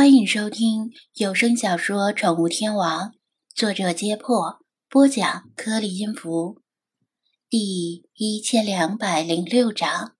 [0.00, 3.08] 欢迎收听有声小说《宠物天王》，
[3.54, 6.62] 作者：揭破，播讲：颗粒音符，
[7.50, 10.16] 第一千两百零六章。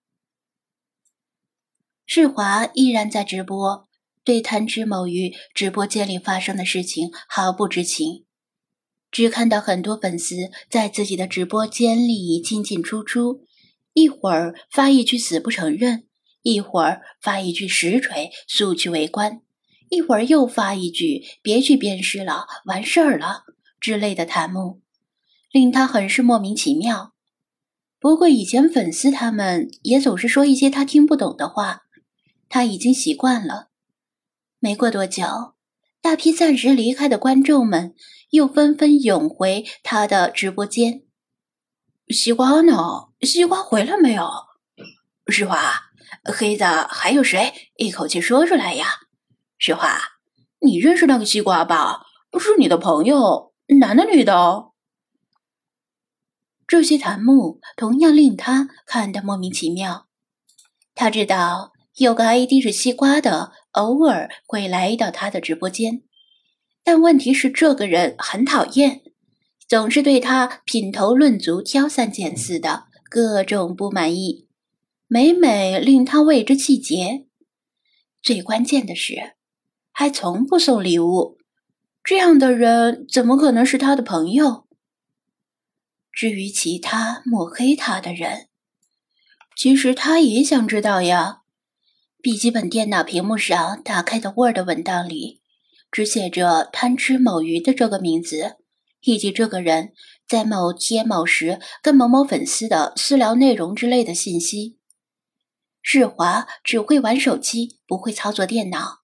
[2.05, 3.89] 世华依然在直播，
[4.23, 8.27] 对贪吃某鱼直播间里发生的事情毫不知情，
[9.11, 13.47] 只看到很多粉丝在自己的直播间里进进出出，
[13.95, 16.07] 一会儿发一句死不承认，
[16.43, 19.41] 一会儿发一句实锤，速去围观。
[19.91, 23.43] 一会儿又发一句“别去鞭尸了，完事儿了”
[23.81, 24.81] 之类的弹幕，
[25.51, 27.13] 令他很是莫名其妙。
[27.99, 31.83] 不过以前粉丝他们也总是说一些他听不懂的话，
[32.49, 33.69] 他已经习惯了。
[34.61, 35.25] 没过多久，
[36.01, 37.95] 大批暂时离开的观众们
[38.31, 41.03] 又纷纷涌回他的直播间。
[42.09, 43.09] 西瓜呢？
[43.23, 44.31] 西瓜回来没有？
[45.27, 45.91] 实话，
[46.25, 47.53] 黑子还有谁？
[47.77, 48.87] 一口气说出来呀！
[49.61, 50.01] 实话，
[50.61, 52.07] 你认识那个西瓜吧？
[52.41, 54.71] 是你的朋友，男的女的？
[56.67, 60.09] 这些弹幕同样令他看得莫名其妙。
[60.95, 66.05] 他知道有个 ID 是西瓜的，偶尔会来到他的直播间，
[66.83, 69.03] 但问题是这个人很讨厌，
[69.69, 74.49] 总是对他品头论足、挑三拣四的各种不满意，
[75.07, 77.27] 每每令他为之气结。
[78.23, 79.35] 最关键的是。
[80.01, 81.37] 还从不送礼物，
[82.03, 84.67] 这样的人怎么可能是他的朋友？
[86.11, 88.49] 至于其他抹黑他的人，
[89.55, 91.43] 其实他也想知道呀。
[92.23, 95.43] 笔记本电脑屏幕上打开的 Word 文档里，
[95.93, 98.57] 只写着“贪吃某鱼”的这个名字，
[99.03, 99.93] 以及这个人
[100.27, 104.79] 在某天某时跟某某粉丝的私聊内容之类的信息。
[105.83, 109.00] 世华只会玩手机，不会操作电脑。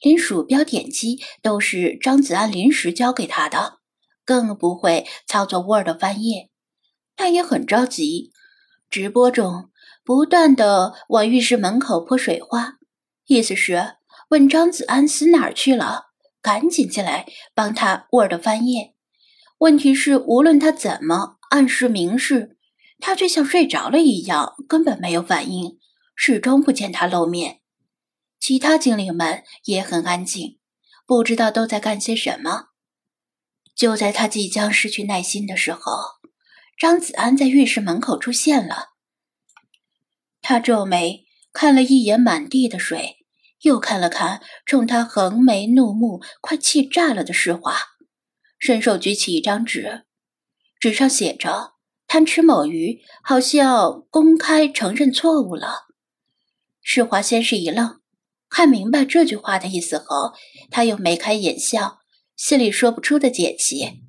[0.00, 3.78] 连鼠标点击都是张子安临时教给他的，
[4.24, 6.50] 更不会操作 Word 翻页。
[7.16, 8.30] 他也很着急，
[8.88, 9.70] 直播中
[10.04, 12.74] 不断的往浴室门口泼水花，
[13.26, 13.96] 意思是
[14.28, 16.06] 问张子安死哪儿去了，
[16.40, 18.94] 赶紧进来帮他 Word 翻页。
[19.58, 22.56] 问题是，无论他怎么暗示明示，
[23.00, 25.78] 他却像睡着了一样，根本没有反应，
[26.14, 27.57] 始终不见他露面。
[28.40, 30.58] 其他精灵们也很安静，
[31.06, 32.66] 不知道都在干些什么。
[33.74, 35.82] 就在他即将失去耐心的时候，
[36.78, 38.90] 张子安在浴室门口出现了。
[40.40, 43.26] 他皱眉看了一眼满地的水，
[43.62, 47.76] 又看了看冲他横眉怒目、快气炸了的世华，
[48.58, 50.04] 伸手举起一张纸，
[50.80, 51.74] 纸上写着
[52.08, 55.86] “贪吃某鱼”，好像公开承认错误了。
[56.80, 57.97] 世华先是一愣。
[58.48, 60.32] 看明白这句话的意思后，
[60.70, 62.00] 他又眉开眼笑，
[62.36, 64.02] 心里说不出的解气。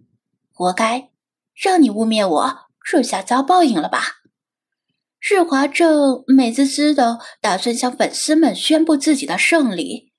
[0.52, 1.12] 活该，
[1.54, 4.18] 让你污蔑我，这下遭报应了吧？
[5.20, 10.14] 日华正美滋滋的打算向粉丝们宣布自己的胜利，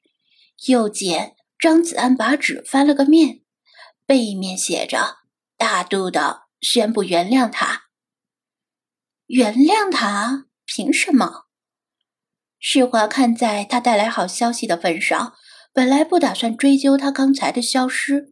[0.66, 3.40] 又见张子安把纸翻了个面，
[4.04, 5.20] 背面写着
[5.56, 7.84] “大度的宣布原谅他”。
[9.26, 10.46] 原谅他？
[10.66, 11.46] 凭什么？
[12.62, 15.32] 世华看在他带来好消息的份上，
[15.72, 18.26] 本来不打算追究他刚才的消失，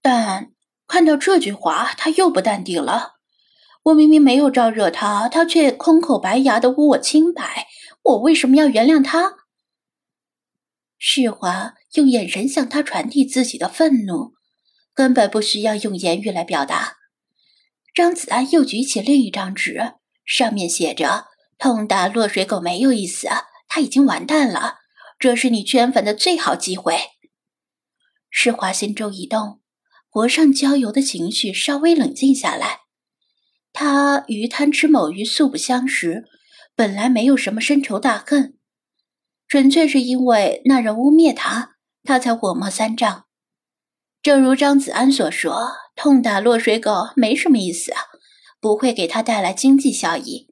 [0.00, 0.52] 但
[0.88, 3.16] 看到这句话，他又不淡定了。
[3.82, 7.66] 我明明没有招惹他，他却空口白牙的污我清白，
[8.02, 9.34] 我为什么要原谅他？
[10.96, 14.32] 世华用眼神向他传递自己的愤怒，
[14.94, 16.96] 根本不需要用言语来表达。
[17.92, 21.31] 张子安又举起另一张纸，上面写着。
[21.62, 23.28] 痛打落水狗没有意思，
[23.68, 24.78] 他已经完蛋了。
[25.16, 26.98] 这是你圈粉的最好机会。
[28.28, 29.60] 世华心中一动，
[30.10, 32.80] 火上浇油的情绪稍微冷静下来。
[33.72, 36.24] 他与贪吃某鱼素不相识，
[36.74, 38.58] 本来没有什么深仇大恨，
[39.46, 43.26] 纯粹是因为那人污蔑他，他才火冒三丈。
[44.20, 47.92] 正如张子安所说，痛打落水狗没什么意思，
[48.60, 50.51] 不会给他带来经济效益。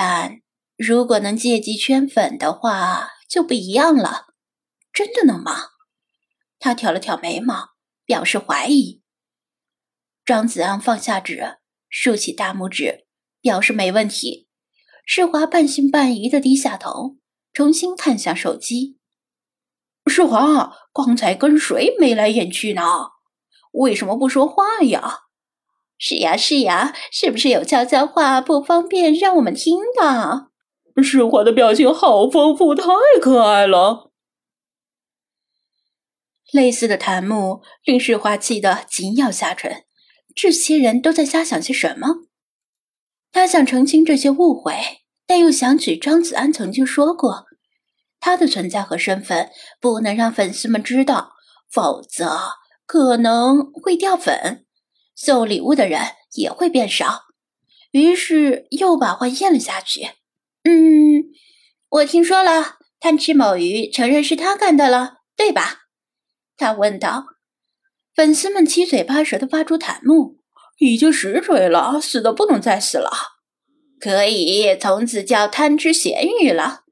[0.00, 0.42] 但
[0.76, 4.26] 如果能借机圈粉的话，就不一样了。
[4.92, 5.70] 真的能吗？
[6.60, 7.70] 他挑了挑眉毛，
[8.04, 9.02] 表示怀疑。
[10.24, 11.58] 张子安放下纸，
[11.88, 13.06] 竖起大拇指，
[13.40, 14.48] 表示没问题。
[15.04, 17.16] 世华半信半疑的低下头，
[17.52, 19.00] 重新看向手机。
[20.06, 22.82] 世华，刚才跟谁眉来眼去呢？
[23.72, 25.22] 为什么不说话呀？
[25.98, 30.48] 是呀是呀，是不是有悄悄话不方便让我们听的？
[31.02, 34.10] 世华的表情好丰富，太可爱了。
[36.52, 39.84] 类似的弹幕令世华气得紧咬下唇。
[40.34, 42.28] 这些人都在瞎想些什么？
[43.32, 44.74] 他想澄清这些误会，
[45.26, 47.46] 但又想起张子安曾经说过，
[48.20, 49.50] 他的存在和身份
[49.80, 51.32] 不能让粉丝们知道，
[51.70, 52.38] 否则
[52.86, 54.64] 可能会掉粉，
[55.20, 56.00] 送礼物的人
[56.34, 57.24] 也会变少。
[57.90, 60.10] 于是又把话咽了下去。
[60.62, 61.24] 嗯，
[61.88, 65.88] 我听说了，贪吃某鱼承认是他干的了，对吧？
[66.56, 67.24] 他问道。
[68.14, 70.36] 粉丝们七嘴八舌的发出弹幕
[70.78, 73.10] ：“已经实锤了，死的不能再死了，
[73.98, 76.84] 可以从此叫贪吃咸鱼了。”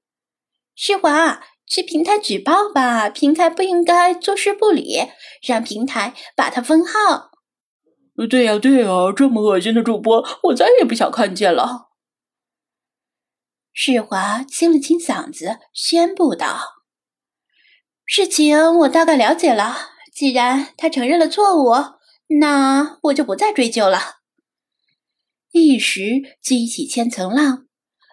[0.75, 5.09] 世华，去平台举报吧，平台不应该坐视不理，
[5.47, 7.33] 让平台把他封号。
[8.29, 11.89] 对呀，对呀，这么恶心的主播，我再也不想看见了。
[13.73, 16.59] 世华清了清嗓子，宣布道
[18.07, 19.77] ：“事情我大概了解了。”
[20.17, 21.75] 既然他承认了错误，
[22.41, 23.99] 那我就不再追究了。
[25.53, 27.67] 一时激起千层浪，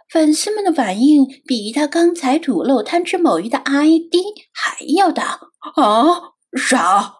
[0.09, 4.15] 粉丝们的反应比他刚才吐露贪吃某鱼的 ID
[4.51, 5.39] 还要大。
[5.77, 7.13] 啊，啥？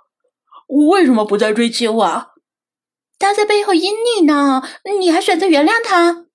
[0.68, 2.33] 为什么不再追究啊？
[3.24, 4.62] 他在背后阴你呢，
[5.00, 6.26] 你还选择原谅他？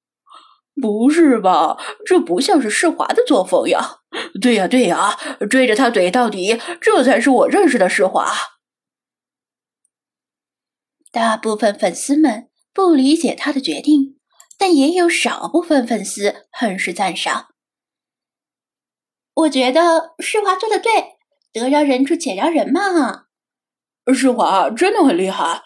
[0.80, 1.76] 不是吧？
[2.06, 3.98] 这不像是世华的作风呀！
[4.40, 5.14] 对呀，对呀，
[5.50, 8.32] 追着他怼到底，这才是我认识的世华。
[11.12, 14.18] 大部分粉丝们不理解他的决定，
[14.56, 17.48] 但也有少部分粉丝很是赞赏。
[19.34, 21.18] 我觉得世华做的对，
[21.52, 23.26] 得饶人处且饶人嘛。
[24.14, 25.62] 世华真的很厉害。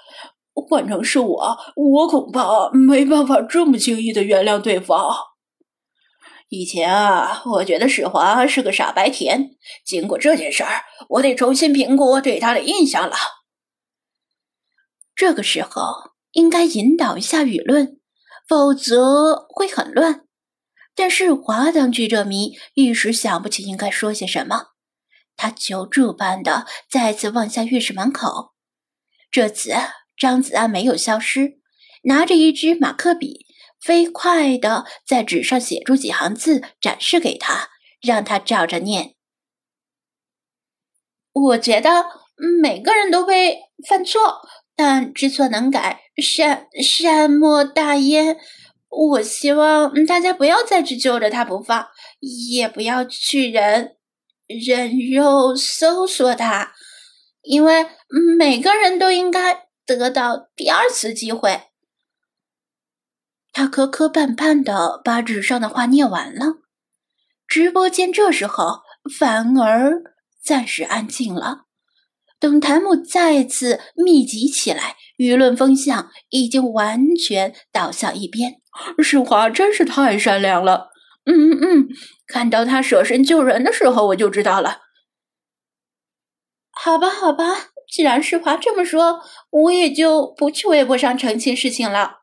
[0.68, 5.14] 换成是我，我恐怕没办法这么轻易的原谅对方。
[6.48, 9.52] 以前啊，我觉得世华是个傻白甜。
[9.86, 13.16] 经过这件事儿，我得重新评估我对他的印象了。
[15.14, 15.82] 这个时候
[16.32, 18.00] 应该引导一下舆论，
[18.46, 20.26] 否则会很乱。
[20.94, 24.72] 但是华当局者迷，一时想不起应该说些什么。
[25.36, 28.52] 他求助般的再次望向浴室门口，
[29.30, 29.72] 这次。
[30.16, 31.58] 张子安没有消失，
[32.04, 33.46] 拿着一支马克笔，
[33.80, 37.70] 飞快地在纸上写出几行字，展示给他，
[38.00, 39.14] 让他照着念。
[41.32, 42.06] 我觉得
[42.60, 44.42] 每个人都会犯错，
[44.76, 48.36] 但知错能改，善善莫大焉。
[48.88, 51.88] 我希望大家不要再去揪着他不放，
[52.20, 53.96] 也不要去人
[54.46, 56.74] 人肉搜索他，
[57.40, 57.86] 因为
[58.36, 59.66] 每个人都应该。
[59.86, 61.70] 得到第二次机会，
[63.52, 66.58] 他磕磕绊绊的把纸上的话念完了。
[67.46, 68.80] 直播间这时候
[69.18, 70.02] 反而
[70.42, 71.66] 暂时安静了。
[72.38, 78.60] 等弹幕再次密集起来，舆论风向已经完全倒向一边。
[79.02, 80.88] 世华真是太善良了。
[81.24, 81.88] 嗯嗯嗯，
[82.26, 84.80] 看到他舍身救人的时候，我就知道了。
[86.72, 87.71] 好吧，好吧。
[87.90, 89.20] 既然世华这么说，
[89.50, 92.18] 我也就不去微博上澄清事情了。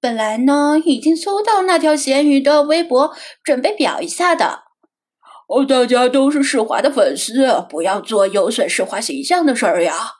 [0.00, 4.64] 本来呢，已经搜到那条咸鱼的微博，准备表一下的。
[5.48, 10.12] 哦，大家都是世华的粉丝，不要做有损世华形象的事儿呀。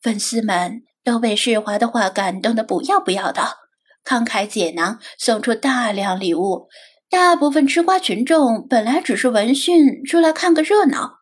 [0.00, 3.58] 粉丝们都被世华的话感动的不要不要的，
[4.04, 6.68] 慷慨解囊，送出大量礼物。
[7.08, 11.21] 大部分吃瓜群众本来只是闻讯出来看个热闹。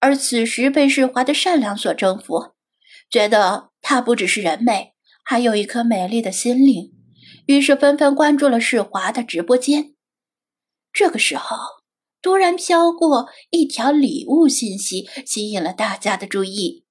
[0.00, 2.54] 而此时被世华的善良所征服，
[3.10, 6.92] 觉得她不只是人美，还有一颗美丽的心灵，
[7.46, 9.94] 于是纷纷关注了世华的直播间。
[10.92, 11.56] 这个时候，
[12.22, 16.84] 突然飘过一条礼物信息，吸引了大家的注意。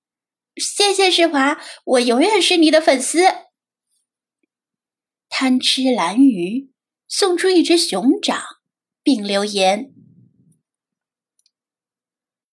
[0.56, 3.24] 谢谢世华，我永远是你的粉丝。
[5.30, 6.72] 贪吃蓝鱼
[7.08, 8.42] 送出一只熊掌，
[9.02, 9.94] 并留言。